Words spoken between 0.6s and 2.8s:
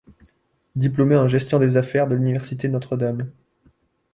Diplômé en gestion des affaires de l'université